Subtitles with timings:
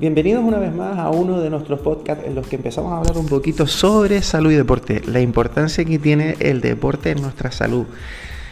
[0.00, 3.18] Bienvenidos una vez más a uno de nuestros podcasts en los que empezamos a hablar
[3.18, 7.84] un poquito sobre salud y deporte, la importancia que tiene el deporte en nuestra salud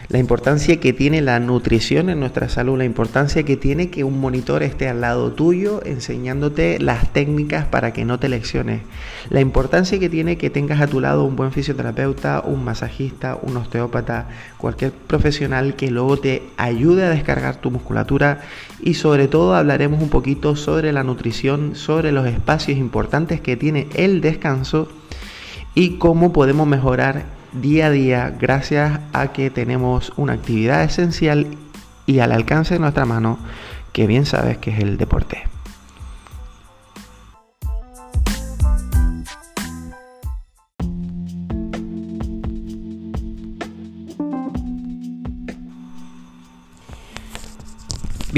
[0.08, 4.20] la importancia que tiene la nutrición en nuestra salud, la importancia que tiene que un
[4.20, 8.80] monitor esté al lado tuyo enseñándote las técnicas para que no te lecciones,
[9.28, 13.58] la importancia que tiene que tengas a tu lado un buen fisioterapeuta, un masajista, un
[13.58, 18.40] osteópata, cualquier profesional que luego te ayude a descargar tu musculatura.
[18.80, 23.88] Y sobre todo hablaremos un poquito sobre la nutrición, sobre los espacios importantes que tiene
[23.94, 24.88] el descanso
[25.74, 31.46] y cómo podemos mejorar día a día gracias a que tenemos una actividad esencial
[32.06, 33.38] y al alcance de nuestra mano
[33.92, 35.44] que bien sabes que es el deporte.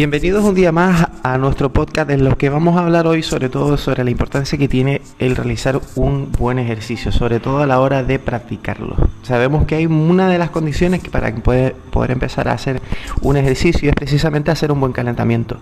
[0.01, 3.51] Bienvenidos un día más a nuestro podcast en lo que vamos a hablar hoy sobre
[3.51, 7.81] todo sobre la importancia que tiene el realizar un buen ejercicio, sobre todo a la
[7.81, 8.97] hora de practicarlo.
[9.23, 12.81] Sabemos que hay una de las condiciones que para poder, poder empezar a hacer
[13.21, 15.59] un ejercicio es precisamente hacer un buen calentamiento.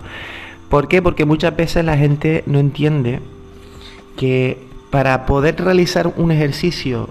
[0.69, 1.03] ¿Por qué?
[1.03, 3.19] Porque muchas veces la gente no entiende
[4.17, 7.09] que para poder realizar un ejercicio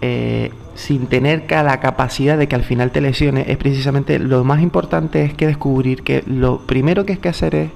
[0.00, 4.62] eh, sin tener la capacidad de que al final te lesiones, es precisamente lo más
[4.62, 7.70] importante es que descubrir que lo primero que hay que hacer es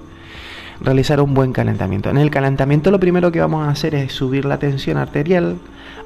[0.81, 2.11] realizar un buen calentamiento.
[2.11, 5.56] En el calentamiento lo primero que vamos a hacer es subir la tensión arterial,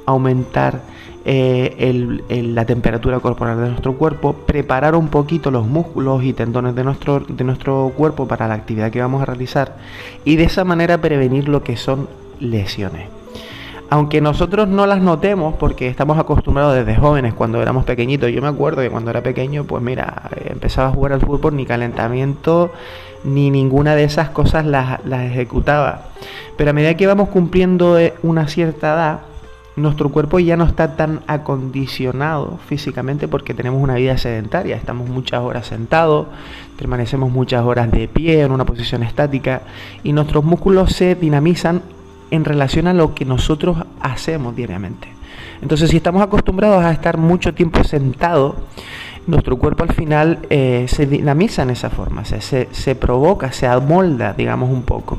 [0.06, 0.80] aumentar
[1.26, 6.82] eh, la temperatura corporal de nuestro cuerpo, preparar un poquito los músculos y tendones de
[6.82, 9.76] nuestro, de nuestro cuerpo para la actividad que vamos a realizar
[10.24, 12.08] y de esa manera prevenir lo que son
[12.40, 13.15] lesiones
[13.88, 18.30] aunque nosotros no las notemos porque estamos acostumbrados desde jóvenes cuando éramos pequeñitos.
[18.30, 21.66] Yo me acuerdo que cuando era pequeño, pues mira, empezaba a jugar al fútbol, ni
[21.66, 22.72] calentamiento,
[23.24, 26.06] ni ninguna de esas cosas las, ejecutaba.
[26.56, 29.20] Pero a medida que vamos cumpliendo eh, una cierta edad,
[29.76, 35.42] nuestro cuerpo ya no está tan acondicionado físicamente porque tenemos una vida sedentaria, estamos muchas
[35.42, 36.28] horas sentados,
[36.78, 39.62] permanecemos muchas horas de pie en una posición estática
[40.02, 41.82] y nuestros músculos se dinamizan
[42.30, 45.08] en relación a lo que nosotros hacemos diariamente.
[45.62, 48.56] Entonces, si estamos acostumbrados a estar mucho tiempo sentado,
[49.26, 54.32] nuestro cuerpo al final eh, se dinamiza en esa forma, se, se, provoca, se amolda,
[54.32, 55.18] digamos, un poco.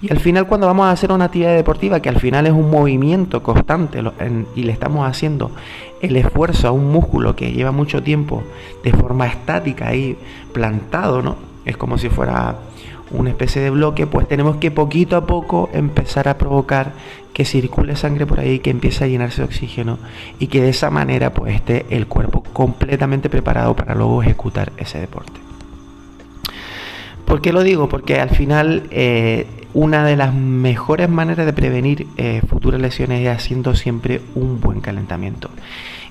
[0.00, 2.70] Y al final cuando vamos a hacer una actividad deportiva, que al final es un
[2.70, 4.02] movimiento constante
[4.56, 5.52] y le estamos haciendo
[6.00, 8.42] el esfuerzo a un músculo que lleva mucho tiempo
[8.82, 10.18] de forma estática ahí
[10.52, 11.36] plantado, ¿no?
[11.64, 12.56] Es como si fuera
[13.12, 16.92] una especie de bloque, pues tenemos que poquito a poco empezar a provocar
[17.32, 19.98] que circule sangre por ahí, que empiece a llenarse de oxígeno
[20.38, 24.98] y que de esa manera pues esté el cuerpo completamente preparado para luego ejecutar ese
[24.98, 25.40] deporte.
[27.24, 27.88] ¿Por qué lo digo?
[27.88, 33.34] Porque al final eh, una de las mejores maneras de prevenir eh, futuras lesiones es
[33.34, 35.48] haciendo siempre un buen calentamiento.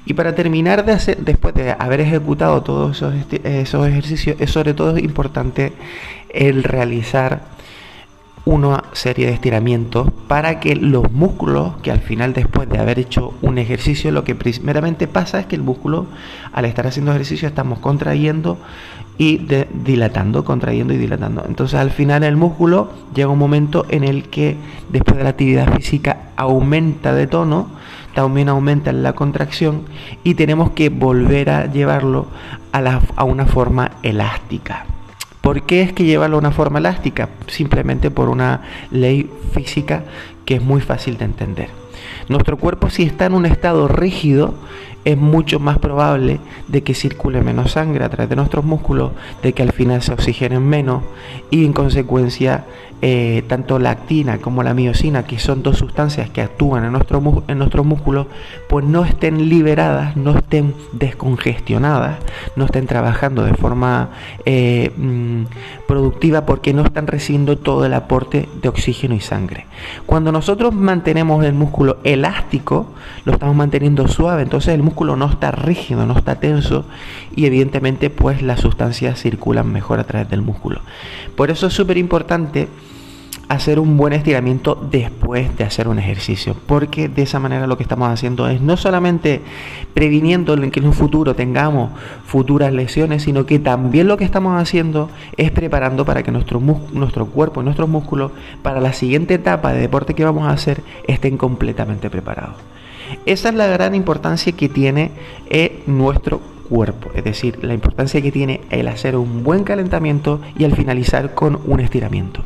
[0.03, 3.13] Y para terminar de hacer, después de haber ejecutado todos esos,
[3.43, 5.73] esos ejercicios, es sobre todo importante
[6.33, 7.51] el realizar
[8.43, 13.33] una serie de estiramientos para que los músculos, que al final después de haber hecho
[13.41, 16.07] un ejercicio, lo que primeramente pasa es que el músculo,
[16.51, 18.57] al estar haciendo ejercicio, estamos contrayendo
[19.17, 19.45] y
[19.83, 21.43] dilatando, contrayendo y dilatando.
[21.47, 24.57] Entonces al final el músculo llega un momento en el que
[24.89, 27.67] después de la actividad física aumenta de tono,
[28.15, 29.83] también aumenta la contracción
[30.23, 32.27] y tenemos que volver a llevarlo
[32.73, 34.85] a, a una forma elástica.
[35.41, 37.29] ¿Por qué es que llevarlo a una forma elástica?
[37.47, 40.03] Simplemente por una ley física
[40.45, 41.80] que es muy fácil de entender.
[42.29, 44.53] Nuestro cuerpo si está en un estado rígido
[45.03, 49.53] es mucho más probable de que circule menos sangre a través de nuestros músculos, de
[49.53, 51.03] que al final se oxigenen menos
[51.49, 52.65] y en consecuencia
[53.03, 57.43] eh, tanto la actina como la miocina, que son dos sustancias que actúan en, nuestro,
[57.47, 58.27] en nuestros músculos,
[58.69, 62.19] pues no estén liberadas, no estén descongestionadas,
[62.55, 64.09] no estén trabajando de forma
[64.45, 65.45] eh, mm,
[65.87, 69.65] productiva porque no están recibiendo todo el aporte de oxígeno y sangre.
[70.05, 72.87] Cuando nosotros mantenemos el músculo elástico,
[73.25, 76.85] lo estamos manteniendo suave, entonces el músculo no está rígido, no está tenso
[77.35, 80.81] y evidentemente pues las sustancias circulan mejor a través del músculo.
[81.35, 82.67] Por eso es súper importante
[83.51, 87.83] hacer un buen estiramiento después de hacer un ejercicio, porque de esa manera lo que
[87.83, 89.41] estamos haciendo es no solamente
[89.93, 91.91] previniendo que en un futuro tengamos
[92.25, 96.61] futuras lesiones, sino que también lo que estamos haciendo es preparando para que nuestro,
[96.93, 98.31] nuestro cuerpo y nuestros músculos
[98.63, 102.55] para la siguiente etapa de deporte que vamos a hacer estén completamente preparados.
[103.25, 105.11] Esa es la gran importancia que tiene
[105.49, 106.39] eh, nuestro
[106.69, 111.33] cuerpo, es decir, la importancia que tiene el hacer un buen calentamiento y al finalizar
[111.33, 112.45] con un estiramiento.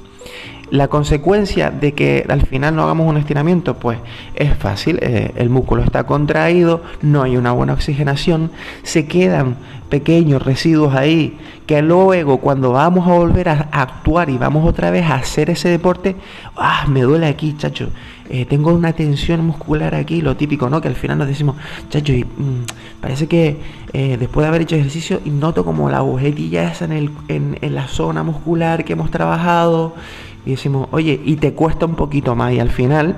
[0.72, 4.00] La consecuencia de que al final no hagamos un estiramiento, pues
[4.36, 8.52] es fácil, eh, el músculo está contraído, no hay una buena oxigenación,
[8.84, 9.58] se quedan
[9.90, 15.06] pequeños residuos ahí que luego cuando vamos a volver a actuar y vamos otra vez
[15.06, 16.16] a hacer ese deporte,
[16.56, 17.90] ah, me duele aquí, chacho,
[18.30, 20.82] eh, tengo una tensión muscular aquí, lo típico, ¿no?
[20.82, 21.56] Que al final nos decimos,
[21.90, 22.66] chacho, y, mm,
[23.02, 23.58] parece que
[23.94, 27.88] eh, después de haber hecho ejercicio noto como la agujetilla esa en, el, en la
[27.88, 29.96] zona muscular que hemos trabajado
[30.46, 33.16] y decimos, oye, y te cuesta un poquito más y al final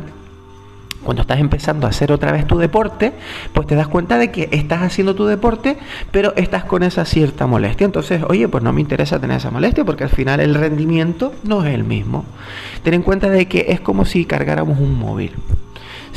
[1.03, 3.13] cuando estás empezando a hacer otra vez tu deporte,
[3.53, 5.77] pues te das cuenta de que estás haciendo tu deporte,
[6.11, 7.85] pero estás con esa cierta molestia.
[7.85, 11.63] Entonces, oye, pues no me interesa tener esa molestia porque al final el rendimiento no
[11.63, 12.25] es el mismo.
[12.83, 15.31] Ten en cuenta de que es como si cargáramos un móvil.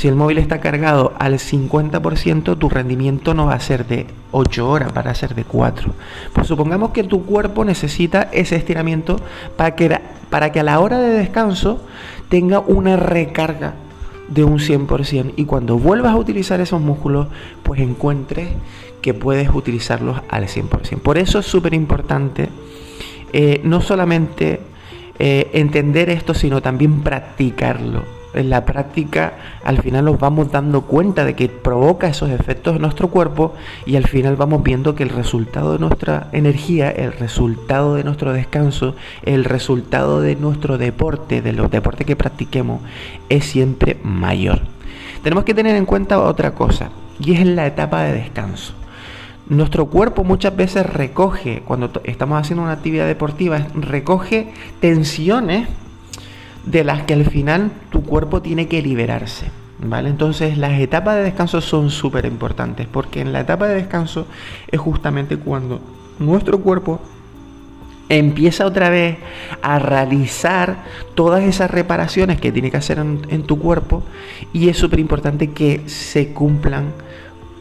[0.01, 4.67] Si el móvil está cargado al 50%, tu rendimiento no va a ser de 8
[4.67, 5.93] horas, va a ser de 4.
[6.33, 9.17] Pues supongamos que tu cuerpo necesita ese estiramiento
[9.59, 10.01] para que,
[10.31, 11.83] para que a la hora de descanso
[12.31, 13.75] tenga una recarga
[14.29, 17.27] de un 100% y cuando vuelvas a utilizar esos músculos,
[17.63, 18.49] pues encuentres
[19.03, 20.99] que puedes utilizarlos al 100%.
[21.01, 22.49] Por eso es súper importante
[23.35, 24.61] eh, no solamente
[25.19, 29.35] eh, entender esto, sino también practicarlo en la práctica
[29.65, 33.55] al final nos vamos dando cuenta de que provoca esos efectos en nuestro cuerpo
[33.87, 38.33] y al final vamos viendo que el resultado de nuestra energía, el resultado de nuestro
[38.33, 42.81] descanso, el resultado de nuestro deporte, de los deportes que practiquemos,
[43.29, 44.61] es siempre mayor.
[45.23, 48.75] Tenemos que tener en cuenta otra cosa y es la etapa de descanso.
[49.49, 55.69] Nuestro cuerpo muchas veces recoge, cuando estamos haciendo una actividad deportiva, recoge tensiones
[56.65, 59.51] de las que al final tu cuerpo tiene que liberarse.
[59.83, 60.11] ¿Vale?
[60.11, 64.27] Entonces las etapas de descanso son súper importantes porque en la etapa de descanso
[64.71, 65.81] es justamente cuando
[66.19, 67.01] nuestro cuerpo
[68.11, 69.17] empieza otra vez
[69.63, 70.85] a realizar
[71.15, 74.03] todas esas reparaciones que tiene que hacer en, tu cuerpo
[74.53, 76.93] y es súper importante que se cumplan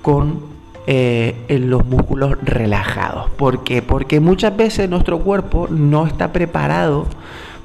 [0.02, 0.42] con
[0.88, 3.30] eh, los músculos relajados.
[3.32, 3.84] ¿Por qué?
[3.84, 7.06] Porque muchas veces nuestro cuerpo no está preparado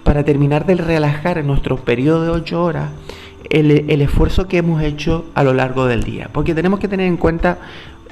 [0.04, 2.90] para terminar de relajar en nuestro periodo de 8 horas
[3.50, 6.30] el, esfuerzo que hemos hecho a lo largo del día.
[6.32, 7.58] Porque tenemos que tener en cuenta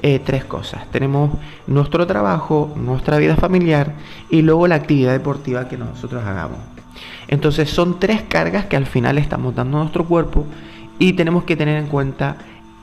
[0.02, 0.90] eh, tres cosas.
[0.90, 1.30] Tenemos
[1.66, 3.94] nuestro trabajo, nuestra vida familiar
[4.30, 6.58] y luego la actividad deportiva que nosotros hagamos.
[7.28, 10.46] Entonces son tres cargas que al final estamos dando a nuestro cuerpo
[10.98, 12.36] y tenemos que tener en cuenta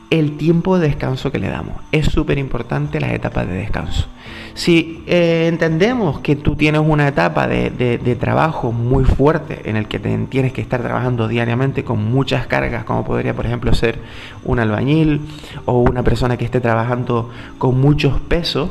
[0.09, 1.75] el tiempo de descanso que le damos.
[1.91, 4.07] Es súper importante las etapas de descanso.
[4.55, 9.99] Si eh, entendemos que tú tienes una etapa de, trabajo muy fuerte en el que
[9.99, 13.99] tienes que estar trabajando diariamente con muchas cargas, como podría por ejemplo ser
[14.43, 15.21] un albañil
[15.65, 18.69] o una persona que esté trabajando con muchos pesos,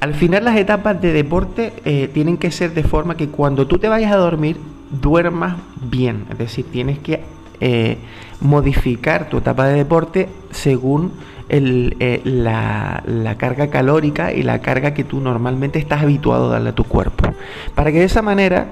[0.00, 3.78] al final las etapas de deporte eh, tienen que ser de forma que cuando tú
[3.78, 4.58] te vayas a dormir
[4.90, 7.22] duermas bien, es decir, tienes que
[7.60, 7.96] eh,
[8.40, 11.12] modificar tu etapa de deporte según
[11.48, 16.74] eh, la, carga calórica y la carga que tú normalmente estás habituado a darle a
[16.74, 17.32] tu cuerpo.
[17.74, 18.66] Para que de esa manera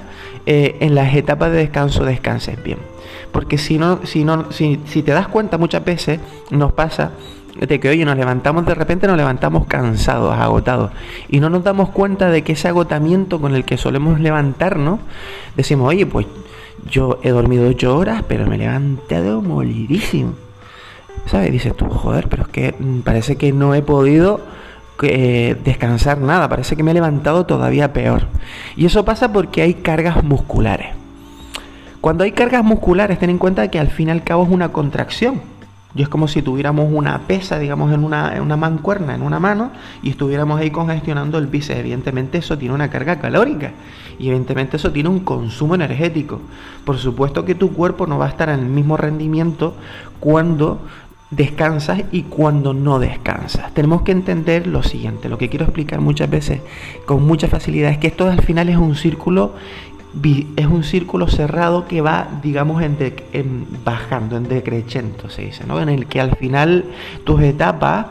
[0.47, 2.79] eh, en las etapas de descanso descanses bien.
[3.31, 6.21] Porque si, no, si, no, si, si te das cuenta muchas veces
[6.51, 7.13] nos pasa
[7.55, 10.91] de que, oye, nos levantamos de repente, nos levantamos cansados, agotados,
[11.29, 14.99] y no nos damos cuenta de que ese agotamiento con el que solemos levantarnos,
[15.57, 16.27] decimos, oye, pues
[16.91, 20.35] yo he dormido ocho horas, pero me he levantado molidísimo.
[21.27, 21.53] ¿Sabes?
[21.53, 24.41] Dices tú, joder, pero es que mm, parece que no he podido
[25.03, 28.27] eh, descansar nada, parece que me he levantado todavía peor.
[28.77, 30.89] Y eso pasa porque hay cargas musculares.
[32.01, 34.71] Cuando hay cargas musculares, ten en cuenta que al fin y al cabo es una
[34.71, 35.41] contracción.
[35.95, 39.39] Y es como si tuviéramos una pesa, digamos, en una, en una mancuerna, en una
[39.39, 39.71] mano,
[40.03, 41.79] y estuviéramos ahí congestionando el bíceps.
[41.79, 43.73] Evidentemente eso tiene una carga calórica
[44.19, 46.41] y evidentemente eso tiene un consumo energético.
[46.85, 49.75] Por supuesto que tu cuerpo no va a estar en el mismo rendimiento
[50.21, 50.81] cuando
[51.31, 53.73] descansas y cuando no descansas.
[53.75, 56.61] Tenemos que entender lo siguiente, lo que quiero explicar muchas veces
[57.07, 59.55] con mucha facilidad es que esto al final es un círculo
[60.57, 65.81] es un círculo cerrado que va, digamos, en, bajando, en decreciendo, se dice, ¿no?
[65.81, 66.85] En el que al final
[67.25, 68.07] tus etapas,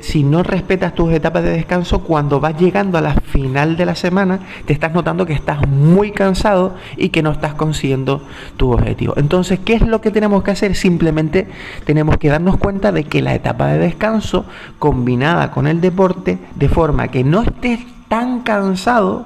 [0.00, 3.94] si no respetas tus etapas de descanso, cuando vas llegando a la final de la
[3.94, 8.22] semana, te estás notando que estás muy cansado y que no estás consiguiendo
[8.56, 9.14] tu objetivo.
[9.16, 10.76] Entonces, ¿qué es lo que tenemos que hacer?
[10.76, 11.48] Simplemente
[11.84, 14.44] tenemos que darnos cuenta de que la etapa de descanso,
[14.78, 19.24] combinada con el deporte, de forma que no estés tan cansado,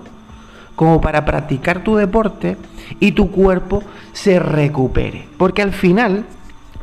[0.78, 2.56] como para practicar tu deporte
[3.00, 3.82] y tu cuerpo
[4.12, 5.26] se recupere.
[5.36, 6.24] Porque al final,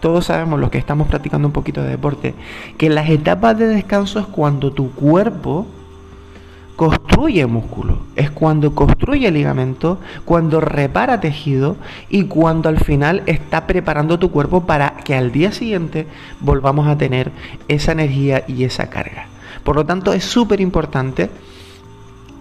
[0.01, 2.35] todos sabemos los que estamos practicando un poquito de deporte,
[2.77, 5.65] que las etapas de descanso es cuando tu cuerpo
[6.75, 11.77] construye músculo, es cuando construye ligamento, cuando repara tejido
[12.09, 16.05] y cuando al final está preparando tu cuerpo para que al día siguiente
[16.41, 17.31] volvamos a tener
[17.69, 19.27] esa energía y esa carga.
[19.63, 21.29] Por lo tanto, es súper importante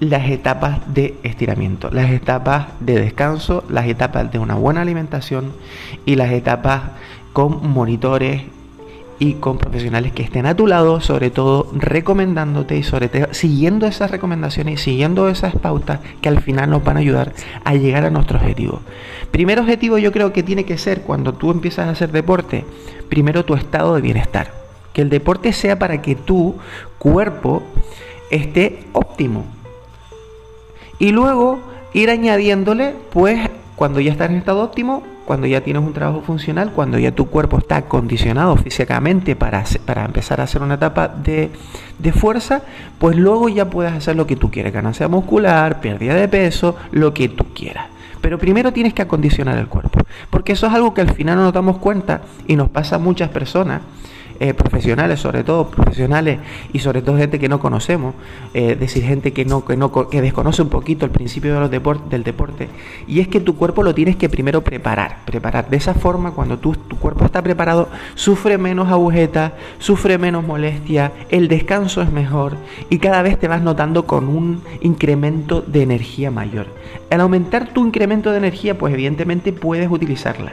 [0.05, 5.53] las etapas de estiramiento, las etapas de descanso, las etapas de una buena alimentación
[6.05, 6.83] y las etapas
[7.33, 8.43] con monitores
[9.19, 13.87] y con profesionales que estén a tu lado, sobre todo recomendándote y sobre todo siguiendo
[13.87, 17.33] esas recomendaciones y siguiendo esas pautas que al final nos van a ayudar
[17.65, 18.81] a llegar a nuestro objetivo.
[19.31, 22.65] Primer objetivo yo creo que tiene que ser cuando tú empiezas a hacer deporte,
[23.09, 24.53] primero tu estado de bienestar.
[24.93, 26.57] Que el deporte sea para que tu
[26.99, 27.63] cuerpo
[28.31, 29.45] esté óptimo.
[30.99, 31.61] Y luego
[31.93, 36.73] ir añadiéndole, pues cuando ya estás en estado óptimo, cuando ya tienes un trabajo funcional,
[36.73, 41.51] cuando ya tu cuerpo está acondicionado físicamente para, para empezar a hacer una etapa de,
[41.99, 42.63] de, fuerza,
[42.99, 47.15] pues luego ya puedes hacer lo que tú quieras, ganancia muscular, pérdida de peso, lo
[47.15, 47.87] que tú quieras.
[48.21, 51.45] Pero primero tienes que acondicionar el cuerpo, porque eso es algo que al final no
[51.45, 53.83] nos damos cuenta y nos pasa a muchas personas
[54.45, 56.39] eh, profesionales, sobre todo profesionales
[56.71, 58.15] y sobre todo gente que no conocemos,
[58.53, 61.71] eh, decir gente que no, que no que desconoce un poquito el principio de los
[62.11, 62.69] del deporte,
[63.09, 65.71] y es que tu cuerpo lo tienes que primero preparar, preparar.
[65.71, 71.49] De esa forma, cuando tu cuerpo está preparado, sufre menos agujetas, sufre menos molestia, el
[71.49, 72.59] descanso es mejor
[72.91, 76.67] y cada vez te vas notando con un incremento de energía mayor.
[77.11, 80.53] Al aumentar tu incremento de energía, pues evidentemente puedes utilizarla.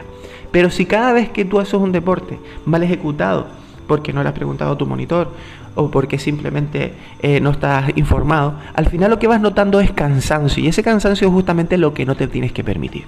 [0.52, 3.48] Pero si cada vez que tú haces un deporte mal ejecutado,
[3.86, 5.32] porque no le has preguntado a tu monitor
[5.74, 10.62] o porque simplemente eh, no estás informado, al final lo que vas notando es cansancio
[10.62, 13.04] y ese cansancio es justamente lo que no te tienes que permitir.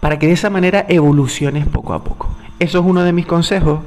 [0.00, 2.28] Para que de esa manera evoluciones poco a poco.
[2.58, 3.80] Eso es uno de mis consejos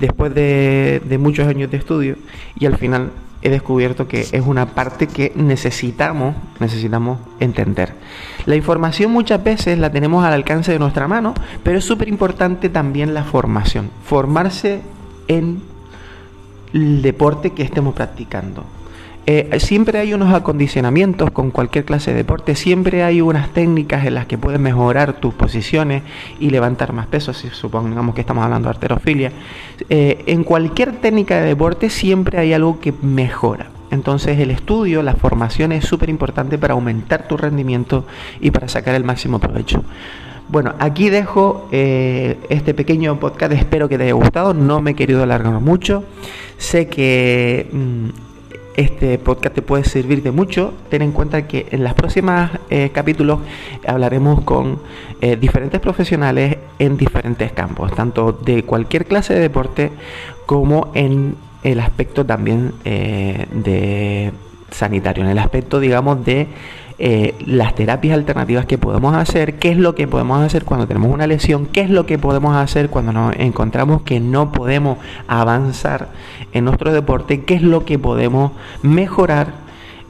[0.00, 2.16] después de, de muchos años de estudio
[2.58, 3.10] y al final
[3.42, 7.92] he descubierto que es una parte que necesitamos, necesitamos entender.
[8.46, 12.68] La información muchas veces la tenemos al alcance de nuestra mano, pero es súper importante
[12.68, 13.90] también la formación.
[14.04, 14.80] Formarse
[15.28, 15.62] en
[16.72, 18.64] el deporte que estemos practicando.
[19.30, 24.14] Eh, siempre hay unos acondicionamientos con cualquier clase de deporte, siempre hay unas técnicas en
[24.14, 26.02] las que puedes mejorar tus posiciones
[26.40, 29.32] y levantar más peso, si supongamos que estamos hablando de arterofilia.
[29.90, 33.66] Eh, en cualquier técnica de deporte siempre hay algo que mejora.
[33.90, 38.06] Entonces el estudio, la formación es súper importante para aumentar tu rendimiento
[38.40, 39.84] y para sacar el máximo provecho.
[40.50, 44.94] Bueno, aquí dejo eh, este pequeño podcast, espero que te haya gustado, no me he
[44.94, 46.04] querido alargar mucho,
[46.56, 48.08] sé que mm,
[48.74, 52.88] este podcast te puede servir de mucho, ten en cuenta que en los próximos eh,
[52.94, 53.40] capítulos
[53.86, 54.78] hablaremos con
[55.20, 59.90] eh, diferentes profesionales en diferentes campos, tanto de cualquier clase de deporte
[60.46, 64.32] como en el aspecto también de
[64.70, 66.46] sanitario, en el aspecto digamos de
[67.00, 71.12] eh, las terapias alternativas que podemos hacer, qué es lo que podemos hacer cuando tenemos
[71.12, 76.08] una lesión, qué es lo que podemos hacer cuando nos encontramos que no podemos avanzar
[76.52, 78.50] en nuestro deporte, qué es lo que podemos
[78.82, 79.52] mejorar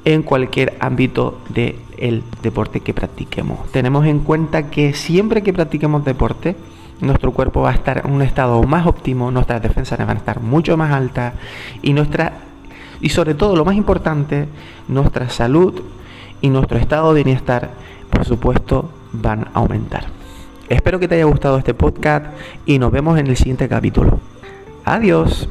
[0.06, 3.70] en cualquier ámbito del deporte que practiquemos.
[3.70, 6.56] Tenemos en cuenta que siempre que practiquemos deporte,
[7.02, 10.40] nuestro cuerpo va a estar en un estado más óptimo, nuestras defensas van a estar
[10.40, 11.34] mucho más altas
[11.82, 12.32] y nuestra
[13.00, 14.48] y sobre todo lo más importante,
[14.88, 15.82] nuestra salud
[16.40, 17.70] y nuestro estado de bienestar,
[18.10, 20.04] por supuesto, van a aumentar.
[20.68, 22.26] Espero que te haya gustado este podcast
[22.66, 24.20] y nos vemos en el siguiente capítulo.
[24.84, 25.48] Adiós.